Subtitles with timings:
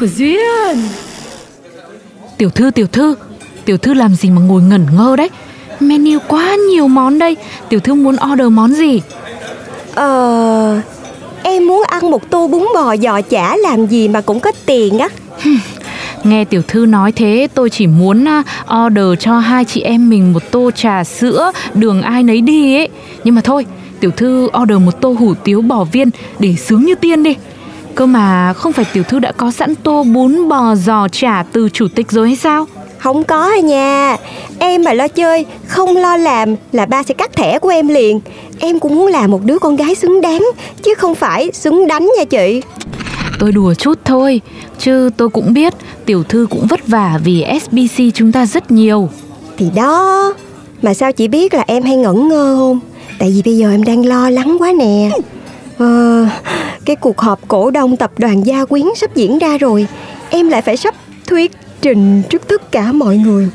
[0.00, 0.78] của Duyên
[2.38, 3.14] Tiểu thư, tiểu thư,
[3.64, 5.30] tiểu thư làm gì mà ngồi ngẩn ngơ đấy?
[5.80, 7.36] Menu quá nhiều món đây,
[7.68, 9.02] tiểu thư muốn order món gì?
[9.94, 10.80] Ờ
[11.42, 14.98] Em muốn ăn một tô bún bò giò chả làm gì mà cũng có tiền
[14.98, 15.08] á
[16.24, 18.42] Nghe tiểu thư nói thế, tôi chỉ muốn à,
[18.86, 22.88] order cho hai chị em mình một tô trà sữa, đường ai nấy đi ấy.
[23.24, 23.66] Nhưng mà thôi,
[24.00, 27.36] tiểu thư order một tô hủ tiếu bò viên để sướng như tiên đi.
[27.94, 31.68] Cơ mà không phải tiểu thư đã có sẵn tô bún bò giò chả từ
[31.68, 32.66] chủ tịch rồi hay sao?
[32.98, 34.16] Không có à nha.
[34.58, 38.20] Em mà lo chơi Không lo làm Là ba sẽ cắt thẻ của em liền.
[38.58, 40.44] Em cũng muốn làm một đứa con gái xứng đáng
[40.82, 42.62] Chứ không phải xứng đánh nha chị.
[43.38, 44.40] Tôi đùa chút thôi,
[44.78, 45.74] chứ tôi cũng biết
[46.06, 49.08] tiểu thư cũng vất vả vì SBC chúng ta rất nhiều.
[49.56, 50.34] Thì đó
[50.82, 52.80] Mà sao chị biết là em hay ngẩn ngơ không?
[53.18, 55.10] Tại vì bây giờ em đang lo lắng quá nè.
[55.78, 56.26] Ờ,
[56.90, 59.86] cái cuộc họp cổ đông tập đoàn Gia Quyến sắp diễn ra rồi.
[60.30, 60.94] Em lại phải sắp
[61.26, 63.48] thuyết trình trước tất cả mọi người.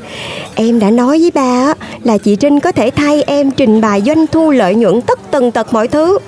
[0.54, 4.02] Em đã nói với ba á, là chị Trinh có thể thay em trình bày
[4.06, 6.18] doanh thu lợi nhuận tất tần tật mọi thứ.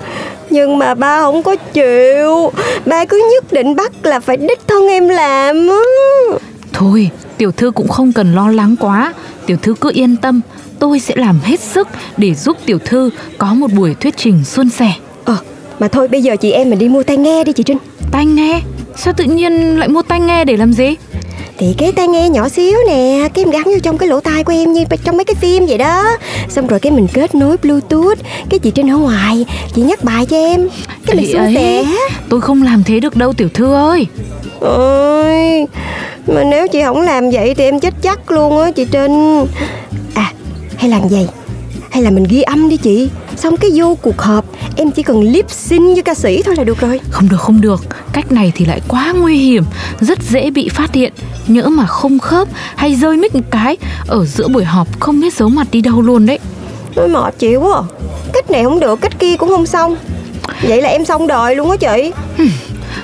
[0.49, 2.51] Nhưng mà ba không có chịu.
[2.85, 5.79] Ba cứ nhất định bắt là phải đích thân em làm á.
[6.73, 9.13] Thôi, tiểu thư cũng không cần lo lắng quá,
[9.45, 10.41] tiểu thư cứ yên tâm,
[10.79, 11.87] tôi sẽ làm hết sức
[12.17, 14.91] để giúp tiểu thư có một buổi thuyết trình suôn sẻ.
[15.79, 17.77] Mà thôi bây giờ chị em mình đi mua tai nghe đi chị Trinh.
[18.11, 18.61] Tai nghe?
[18.95, 20.95] Sao tự nhiên lại mua tai nghe để làm gì?
[21.57, 24.43] Thì cái tai nghe nhỏ xíu nè Cái em gắn vô trong cái lỗ tai
[24.43, 26.03] của em như trong mấy cái phim vậy đó.
[26.49, 28.17] Xong rồi cái mình kết nối bluetooth
[28.49, 29.45] Cái chị Trinh ở ngoài
[29.75, 30.69] Chị nhắc bài cho em.
[31.05, 31.85] Cái mình ấy, sẻ.
[32.29, 34.07] tôi không làm thế được đâu tiểu thư ơi.
[34.59, 35.65] Ôi
[36.27, 39.45] Mà nếu chị không làm vậy thì em chết chắc luôn á chị Trinh.
[40.13, 40.33] À
[40.77, 41.27] hay làm vậy
[41.91, 43.09] Hay là mình ghi âm đi chị.
[43.35, 44.45] Xong cái vô cuộc họp
[44.79, 47.61] Em chỉ cần lip sync với ca sĩ thôi là được rồi Không được không
[47.61, 47.81] được,
[48.13, 49.63] cách này thì lại quá nguy hiểm,
[49.99, 51.13] rất dễ bị phát hiện.
[51.47, 55.33] Nhỡ mà không khớp hay rơi mic một cái, ở giữa buổi họp không biết
[55.33, 56.39] giấu mặt đi đâu luôn đấy.
[56.95, 57.83] Nói mệt chịu quá.
[58.33, 59.95] Cách này không được Cách kia cũng không xong
[60.61, 62.11] Vậy là em xong đời luôn á chị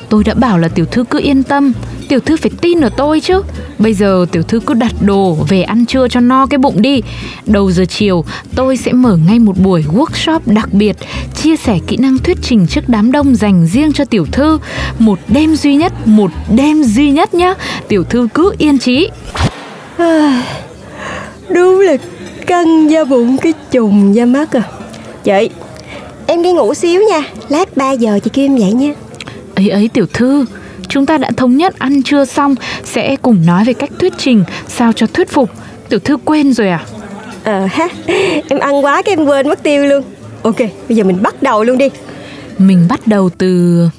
[0.10, 1.74] Tôi đã bảo là tiểu thư cứ yên tâm
[2.08, 3.42] Tiểu thư phải tin ở tôi chứ.
[3.80, 7.02] Bây giờ tiểu thư cứ đặt đồ về ăn trưa cho no cái bụng đi.
[7.46, 10.96] Đầu giờ chiều tôi sẽ mở ngay một buổi workshop đặc biệt
[11.36, 14.60] Chia sẻ kỹ năng thuyết trình trước đám đông dành riêng cho tiểu thư.
[15.00, 17.54] Một đêm duy nhất, một đêm duy nhất nhá.
[17.88, 19.10] Tiểu thư cứ yên trí
[21.50, 21.98] Đúng là
[22.48, 24.64] căng da bụng cái trùng da mắt à.
[25.24, 25.50] Chị
[26.28, 27.22] Em đi ngủ xíu nha.
[27.50, 28.94] Lát 3 giờ chị kêu em dậy nha.
[29.56, 30.46] Ấy ấy tiểu thư
[30.90, 34.44] Chúng ta đã thống nhất ăn trưa xong Sẽ cùng nói về cách thuyết trình
[34.68, 35.50] Sao cho thuyết phục.
[35.90, 36.86] Tiểu thư quên rồi à?
[37.44, 37.88] Ờ ha
[38.50, 40.04] Em ăn quá cái em quên mất tiêu luôn.
[40.44, 41.90] Ok bây giờ mình bắt đầu luôn đi.
[42.58, 43.90] Mình bắt đầu từ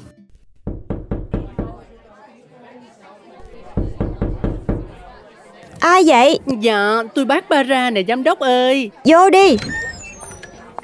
[5.81, 6.39] Ai vậy?
[6.61, 8.91] Dạ, tôi bác ba ra nè giám đốc ơi.
[9.05, 9.57] Vô đi.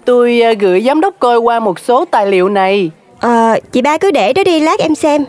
[0.05, 2.91] Tôi à, gửi giám đốc coi qua một số tài liệu này.
[3.21, 5.25] Ờ chị ba cứ để đó đi lát em xem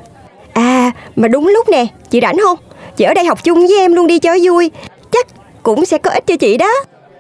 [1.16, 2.58] mà đúng lúc nè Chị rảnh không?
[2.98, 4.72] Chị ở đây học chung với em luôn đi cho vui.
[5.12, 5.28] Chắc
[5.64, 6.72] cũng sẽ có ích cho chị đó.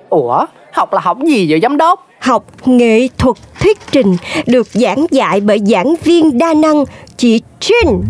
[0.10, 2.08] Ủa, học là học gì vậy giám đốc?
[2.20, 6.86] Học nghệ thuật thuyết trình Được giảng dạy bởi giảng viên đa năng
[7.18, 8.04] Chị Trinh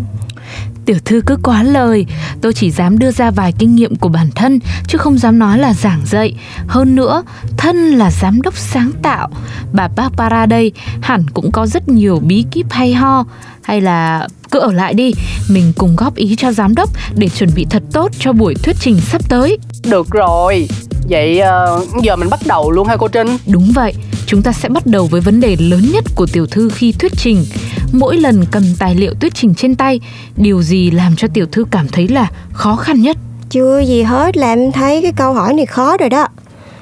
[0.84, 2.06] Tiểu thư cứ quá lời,
[2.40, 4.58] tôi chỉ dám đưa ra vài kinh nghiệm của bản thân
[4.88, 6.34] chứ không dám nói là giảng dạy.
[6.66, 7.22] Hơn nữa,
[7.56, 9.28] thân là giám đốc sáng tạo,
[9.72, 10.72] bà Barbara đây
[11.02, 13.24] hẳn cũng có rất nhiều bí kíp hay ho.
[13.62, 15.12] Hay là cứ ở lại đi,
[15.48, 18.76] mình cùng góp ý cho giám đốc để chuẩn bị thật tốt cho buổi thuyết
[18.80, 19.58] trình sắp tới.
[19.90, 20.68] Được rồi.
[21.08, 21.66] Vậy à,
[22.02, 23.38] giờ mình bắt đầu luôn ha cô Trinh?
[23.46, 23.94] Đúng vậy,
[24.26, 27.12] chúng ta sẽ bắt đầu với vấn đề lớn nhất của tiểu thư khi thuyết
[27.16, 27.44] trình.
[27.92, 30.00] Mỗi lần cầm tài liệu thuyết trình trên tay,
[30.36, 33.16] điều gì làm cho tiểu thư cảm thấy là khó khăn nhất?
[33.50, 36.28] Chưa gì hết là em thấy cái câu hỏi này khó rồi đó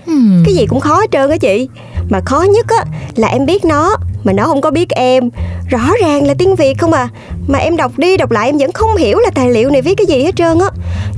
[0.06, 1.68] Hmm, Cái gì cũng khó hết trơn á chị.
[2.10, 2.84] Mà khó nhất á
[3.16, 5.30] là em biết nó Mà nó không có biết em.
[5.70, 7.08] Rõ ràng là tiếng Việt không à.
[7.48, 9.94] Mà em đọc đi đọc lại em vẫn không hiểu là tài liệu này viết
[9.96, 10.66] cái gì hết trơn á.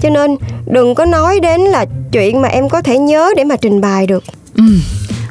[0.02, 0.36] Cho nên
[0.66, 4.06] đừng có nói đến là chuyện mà em có thể nhớ để mà trình bày
[4.06, 4.24] được.
[4.56, 4.62] Ừ,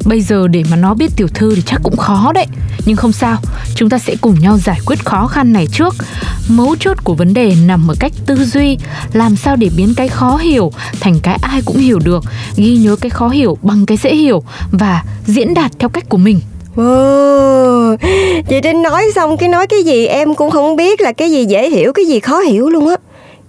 [0.05, 2.45] bây giờ để mà nó biết tiểu thư thì chắc cũng khó đấy.
[2.85, 3.37] Nhưng không sao,
[3.75, 5.95] chúng ta sẽ cùng nhau giải quyết khó khăn này trước.
[6.49, 8.77] Mấu chốt của vấn đề nằm ở cách tư duy
[9.13, 12.23] Làm sao để biến cái khó hiểu thành cái ai cũng hiểu được
[12.55, 16.17] Ghi nhớ cái khó hiểu bằng cái dễ hiểu Và diễn đạt theo cách của
[16.17, 16.39] mình.
[16.75, 17.97] Wow,
[18.49, 21.45] chị Trinh nói xong cái nói cái gì em cũng không biết là cái gì
[21.45, 22.95] dễ hiểu cái gì khó hiểu luôn á.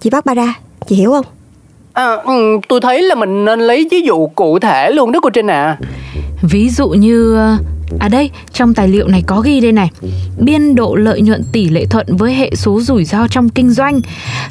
[0.01, 0.55] Chị bắt ba ra,
[0.89, 1.25] chị hiểu không?
[1.93, 5.31] À, ừ, tôi thấy là mình nên lấy ví dụ cụ thể luôn đó cô
[5.31, 5.79] Trinh à
[6.51, 7.37] Ví dụ như
[7.99, 9.91] À đây, trong tài liệu này có ghi đây này
[10.39, 14.01] Biên độ lợi nhuận tỷ lệ thuận với hệ số rủi ro trong kinh doanh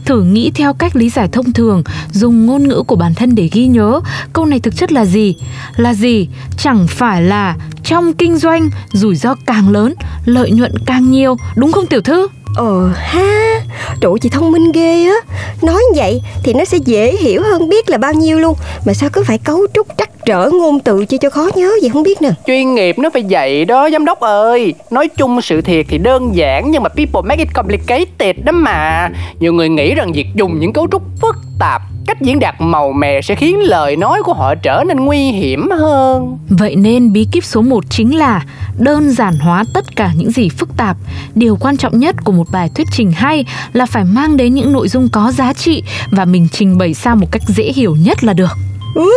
[0.05, 3.49] Thử nghĩ theo cách lý giải thông thường Dùng ngôn ngữ của bản thân để
[3.51, 3.99] ghi nhớ
[4.33, 5.35] Câu này thực chất là gì?
[5.75, 6.27] Là gì?
[6.57, 9.93] Chẳng phải là trong kinh doanh rủi ro càng lớn
[10.25, 12.27] Lợi nhuận càng nhiều Đúng không tiểu thư?
[12.55, 13.61] Ờ ha,
[14.01, 15.32] trụ chị thông minh ghê á
[15.63, 18.55] Nói vậy thì nó sẽ dễ hiểu hơn biết là bao nhiêu luôn.
[18.85, 21.89] Mà sao cứ phải cấu trúc trắc trở ngôn từ chi cho khó nhớ vậy
[21.89, 24.73] không biết nè Chuyên nghiệp nó phải vậy đó, giám đốc ơi.
[24.91, 29.09] Nói chung sự thiệt thì đơn giản Nhưng mà people make it complicated đó mà.
[29.39, 31.81] Nhiều người nghĩ rằng việc dùng những cấu trúc phức tạp
[32.13, 35.69] cách diễn đạt màu mè sẽ khiến lời nói của họ trở nên nguy hiểm
[35.71, 36.37] hơn.
[36.49, 38.45] Vậy nên bí kíp số 1 chính là
[38.77, 40.97] đơn giản hóa tất cả những gì phức tạp.
[41.35, 44.73] Điều quan trọng nhất của một bài thuyết trình hay là phải mang đến những
[44.73, 48.23] nội dung có giá trị và mình trình bày sao một cách dễ hiểu nhất
[48.23, 48.62] là được.
[48.95, 49.09] Ừ,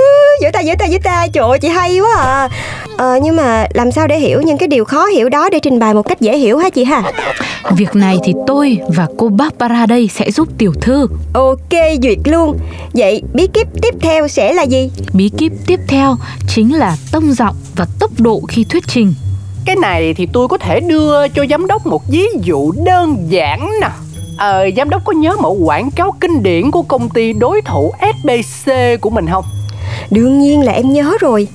[0.42, 2.48] vỗ tay vỗ tay vỗ tay trời ơi chị hay quá à.
[2.96, 5.78] Ờ, nhưng mà làm sao để hiểu những cái điều khó hiểu đó để trình
[5.78, 7.12] bày một cách dễ hiểu hả chị ha?
[7.70, 11.06] Việc này thì tôi và cô Barbara đây sẽ giúp tiểu thư.
[11.34, 12.58] Ok duyệt luôn.
[12.94, 14.90] Vậy bí kíp tiếp theo sẽ là gì?
[15.12, 16.16] Bí kíp tiếp theo
[16.54, 19.14] chính là tông giọng và tốc độ khi thuyết trình.
[19.64, 23.70] Cái này thì tôi có thể đưa cho giám đốc một ví dụ đơn giản
[23.80, 23.88] nè.
[24.38, 27.92] Ờ, giám đốc có nhớ mẫu quảng cáo kinh điển của công ty đối thủ
[28.00, 29.44] SBC của mình không?
[30.10, 31.48] Đương nhiên là em nhớ rồi.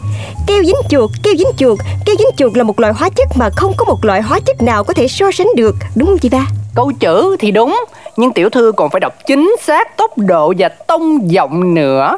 [0.47, 3.49] Keo dính chuột, keo dính chuột Keo dính chuột là một loại hóa chất mà
[3.55, 6.29] không có một loại hóa chất nào có thể so sánh được Đúng không chị
[6.29, 6.47] ba?
[6.75, 7.83] Câu chữ thì đúng
[8.17, 12.17] Nhưng tiểu thư còn phải đọc chính xác tốc độ và tông giọng nữa.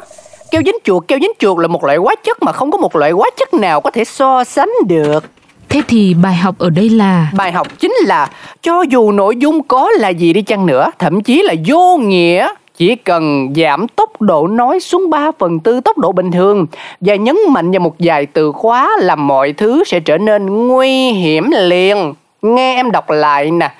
[0.50, 2.96] Keo dính chuột, keo dính chuột là một loại hóa chất mà không có một
[2.96, 5.24] loại hóa chất nào có thể so sánh được.
[5.68, 7.30] Thế thì bài học ở đây là?
[7.36, 8.30] Bài học chính là
[8.62, 12.48] cho dù nội dung có là gì đi chăng nữa Thậm chí là vô nghĩa
[12.76, 16.66] chỉ cần giảm tốc độ nói xuống 3 phần tư tốc độ bình thường
[17.00, 21.10] và nhấn mạnh vào một vài từ khóa là mọi thứ sẽ trở nên nguy
[21.10, 22.14] hiểm liền.
[22.42, 23.72] Nghe em đọc lại nè.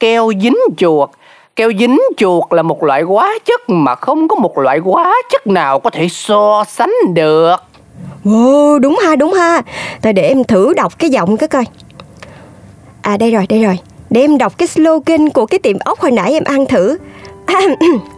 [0.00, 1.10] Keo dính chuột.
[1.56, 5.46] Keo dính chuột là một loại hóa chất mà không có một loại hóa chất
[5.46, 7.56] nào có thể so sánh được.
[8.24, 9.62] Ồ, đúng ha, đúng ha.
[10.02, 11.64] Tại để em thử đọc cái giọng cái coi.
[13.02, 13.78] À đây rồi, đây rồi.
[14.10, 16.98] Để em đọc cái slogan của cái tiệm ốc hồi nãy em ăn thử.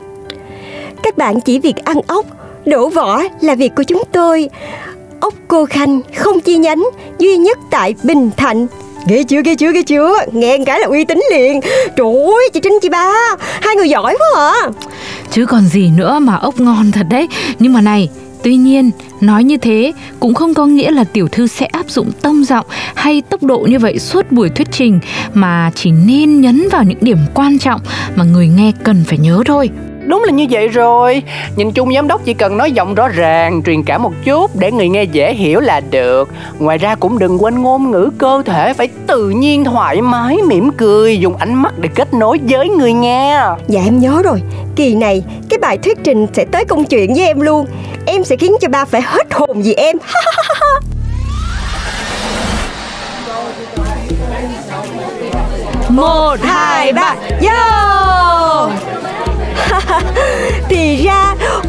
[1.06, 2.26] Các bạn chỉ việc ăn ốc,
[2.64, 4.48] đổ vỏ là việc của chúng tôi.
[5.20, 6.84] Ốc cô Khanh không chi nhánh,
[7.18, 8.66] duy nhất tại Bình Thạnh.
[9.08, 11.60] Ghê chưa, ghê chưa, ghê chưa Nghe cái là uy tín liền
[11.96, 14.70] Trời ơi, chị Trinh, chị ba Hai người giỏi quá à
[15.30, 17.28] Chứ còn gì nữa mà ốc ngon thật đấy
[17.58, 18.08] Nhưng mà này,
[18.42, 18.90] Tuy nhiên,
[19.20, 22.66] nói như thế cũng không có nghĩa là tiểu thư sẽ áp dụng tông giọng
[22.94, 25.00] hay tốc độ như vậy suốt buổi thuyết trình
[25.34, 27.80] mà chỉ nên nhấn vào những điểm quan trọng
[28.16, 29.70] mà người nghe cần phải nhớ thôi.
[30.06, 31.22] Đúng là như vậy rồi.
[31.56, 34.72] Nhìn chung giám đốc chỉ cần nói giọng rõ ràng Truyền cảm một chút để
[34.72, 36.28] người nghe dễ hiểu là được.
[36.58, 40.70] Ngoài ra cũng đừng quên ngôn ngữ cơ thể Phải tự nhiên thoải mái mỉm
[40.76, 43.40] cười Dùng ánh mắt để kết nối với người nghe.
[43.66, 44.42] Dạ em nhớ rồi.
[44.76, 47.66] Kỳ này cái bài thuyết trình sẽ tới công chuyện với em luôn.
[48.06, 49.96] Em sẽ khiến cho ba phải hết hồn vì em.
[55.88, 57.50] Một, hai, ba, vô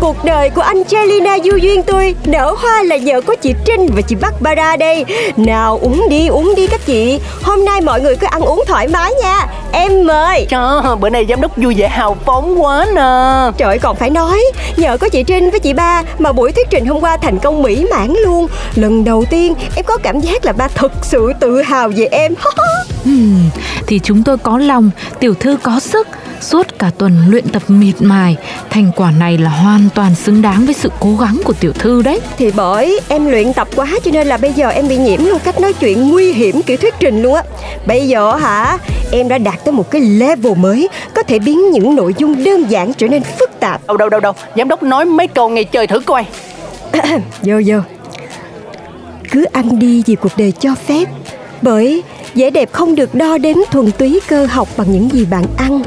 [0.07, 4.01] cuộc đời của Angelina Du Duyên tôi nở hoa là nhờ có chị Trinh và
[4.01, 5.05] chị Barbara đây.
[5.37, 7.19] Nào uống đi uống đi các chị.
[7.41, 9.47] Hôm nay mọi người cứ ăn uống thoải mái nha.
[9.71, 10.45] Em mời.
[10.49, 13.51] Trời, bữa nay giám đốc vui vẻ hào phóng quá nè.
[13.57, 14.41] Trời còn phải nói
[14.77, 17.61] Nhờ có chị Trinh với chị ba Mà buổi thuyết trình hôm qua thành công
[17.61, 18.47] mỹ mãn luôn.
[18.75, 22.33] Lần đầu tiên em có cảm giác là ba thật sự tự hào về em.
[23.03, 23.49] Hmm,
[23.88, 26.08] Thì chúng tôi có lòng Tiểu thư có sức
[26.41, 28.38] Suốt cả tuần luyện tập miệt mài.
[28.70, 32.01] Thành quả này là hoàn toàn xứng đáng với sự cố gắng của tiểu thư
[32.01, 32.22] đấy.
[32.38, 35.39] Thì bởi em luyện tập quá cho nên là bây giờ em bị nhiễm luôn
[35.44, 37.44] cách nói chuyện nguy hiểm kiểu thuyết trình luôn á.
[37.86, 38.77] Bây giờ hả
[39.12, 42.65] em đã đạt tới một cái level mới Có thể biến những nội dung đơn
[42.70, 43.88] giản trở nên phức tạp.
[43.88, 46.25] Đâu đâu đâu đâu Giám đốc nói mấy câu nghe chơi thử coi.
[47.41, 47.77] Vô vô.
[49.32, 51.06] Cứ ăn đi vì cuộc đời cho phép
[51.61, 52.03] bởi
[52.35, 55.81] vẻ đẹp không được đo đếm thuần túy cơ học bằng những gì bạn ăn.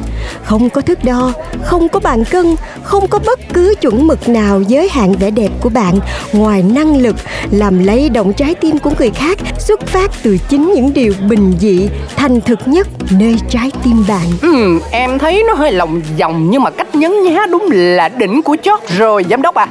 [0.44, 1.32] Không có thước đo,
[1.64, 5.50] không có bàn cân, không có bất cứ chuẩn mực nào giới hạn vẻ đẹp
[5.60, 5.98] của bạn.
[6.32, 7.16] Ngoài năng lực
[7.50, 11.52] làm lấy động trái tim của người khác Xuất phát từ chính những điều bình
[11.60, 14.26] dị, thành thực nhất nơi trái tim bạn.
[14.42, 18.42] Ừ, Em thấy nó hơi lòng vòng nhưng mà cách nhấn nhá đúng là đỉnh
[18.42, 19.66] của chót rồi giám đốc à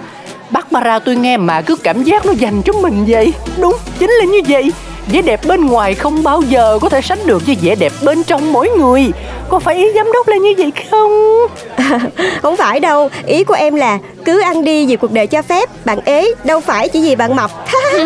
[0.50, 3.34] Barbara tôi nghe mà cứ cảm giác nó dành cho mình vậy.
[3.62, 4.72] Đúng, chính là như vậy
[5.12, 8.24] vẻ đẹp bên ngoài không bao giờ có thể sánh được với vẻ đẹp bên
[8.24, 9.12] trong mỗi người.
[9.50, 11.12] Có phải ý giám đốc là như vậy không?
[11.76, 12.00] À,
[12.42, 13.10] không phải đâu.
[13.26, 15.70] Ý của em là cứ ăn đi vì cuộc đời cho phép.
[15.86, 17.52] Bạn ế đâu phải chỉ vì bạn mập.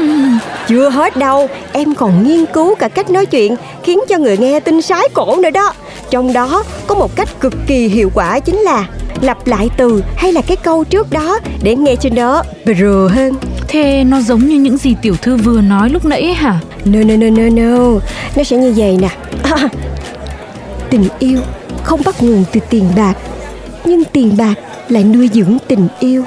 [0.68, 1.50] Chưa hết đâu.
[1.72, 5.36] Em còn nghiên cứu cả cách nói chuyện khiến cho người nghe tin sái cổ
[5.36, 5.74] nữa đó.
[6.10, 8.86] Trong đó có một cách cực kỳ hiệu quả chính là
[9.22, 13.34] lặp lại từ hay là cái câu trước đó để nghe cho nó bro hơn.
[13.74, 16.60] Thế nó giống như những gì tiểu thư vừa nói lúc nãy hả?
[16.86, 18.00] No no no no no.
[18.36, 19.10] Nó sẽ như vậy nè.
[20.90, 21.40] Tình yêu
[21.84, 23.14] không bắt nguồn từ tiền bạc
[23.86, 24.54] Nhưng tiền bạc
[24.90, 26.24] lại nuôi dưỡng tình yêu.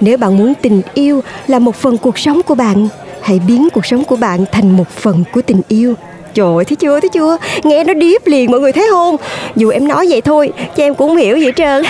[0.00, 2.88] Nếu bạn muốn tình yêu là một phần cuộc sống của bạn
[3.22, 5.94] Hãy biến cuộc sống của bạn thành một phần của tình yêu.
[6.34, 7.36] Trời ơi, thấy chưa, thấy chưa?
[7.62, 9.16] Nghe nó điếp liền mọi người thấy không?
[9.56, 11.82] Dù em nói vậy thôi, cho em cũng không hiểu gì trơn.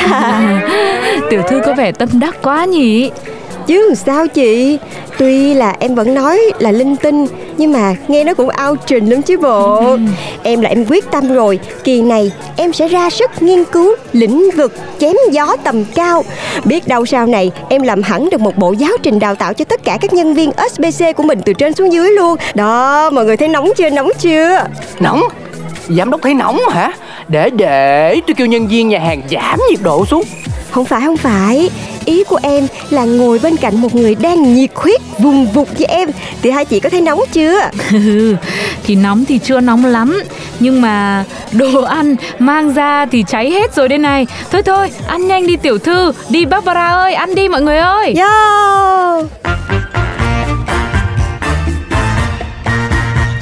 [1.31, 3.11] Tiểu thư có vẻ tâm đắc quá nhỉ
[3.69, 4.79] chứ sao chị?
[5.19, 9.07] Tuy là em vẫn nói là linh tinh nhưng mà nghe nó cũng ao trình
[9.09, 9.77] lắm chứ bộ.
[9.77, 9.99] Ừ.
[10.43, 11.59] em là em quyết tâm rồi.
[11.85, 16.25] Kỳ này em sẽ ra sức nghiên cứu lĩnh vực chém gió tầm cao.
[16.65, 19.65] Biết đâu sau này em làm hẳn được một bộ giáo trình đào tạo cho
[19.65, 22.37] tất cả các nhân viên SBC của mình từ trên xuống dưới luôn.
[22.55, 23.91] Đó mọi người thấy nóng chưa?
[23.91, 24.65] Nóng chưa?
[25.01, 25.23] Nóng?
[25.89, 26.93] Giám đốc thấy nóng hả?
[27.29, 30.23] Để để tôi kêu nhân viên nhà hàng giảm nhiệt độ xuống.
[30.71, 31.71] Không phải không phải
[32.09, 35.87] Ý của em là ngồi bên cạnh một người đang nhiệt huyết vùng vụt với
[35.87, 36.11] em.
[36.43, 37.61] Thì hai chị có thấy nóng chưa?
[38.85, 40.23] Thì nóng thì chưa nóng lắm
[40.61, 44.27] Nhưng mà đồ ăn mang ra thì cháy hết rồi đây này.
[44.53, 48.15] Thôi thôi ăn nhanh đi tiểu thư Đi Barbara ơi ăn đi mọi người ơi.
[48.19, 49.23] Yo!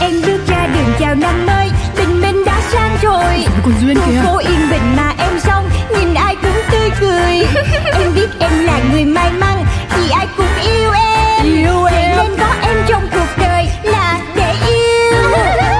[0.00, 3.46] Em bước ra đường chào năm mới Tình mình đã sang rồi.
[3.64, 5.64] Còn Duyên kìa Phố yên bình mà em xong
[5.99, 6.36] Nhìn ai
[6.70, 7.46] tươi cười.
[7.92, 9.64] Em biết em là người may mắn
[9.96, 11.44] Vì ai cũng yêu em.
[11.44, 12.16] Yêu em.
[12.16, 15.23] Nên có em trong cuộc đời là để yêu.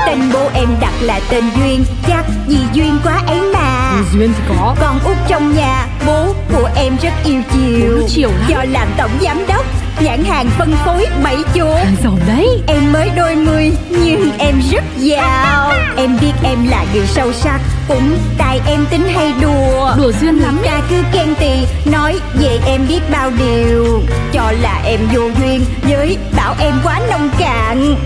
[0.07, 4.02] Tên bố em đặt là tên Duyên Chắc vì duyên quá ấy mà.
[4.12, 4.76] Duyên thì có.
[4.81, 8.07] Con út trong nhà Bố của em rất yêu chiều.
[8.09, 9.66] Chiều lắm Do làm tổng giám đốc
[10.00, 11.78] nhãn hàng phân phối bảy chỗ.
[12.02, 12.49] Giàu đấy.
[12.66, 17.61] Em mới đôi mươi nhưng em rất giàu Em biết em là người sâu sắc
[17.88, 19.95] Cũng tại em tính hay đùa.
[19.97, 21.53] Đùa duyên lắm Người ta cứ khen tì
[21.93, 24.03] Nói về em biết bao điều.
[24.33, 27.97] Cho là em vô duyên Với bảo em quá nông cạn.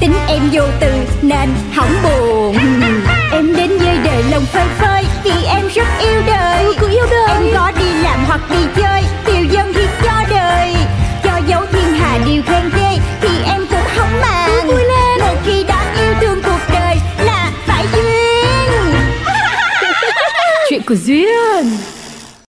[0.00, 2.56] Tính em vô từ nên hỏng buồn.
[3.32, 4.95] Em đến với đời lòng phơi phơi
[20.86, 21.55] kuzuya.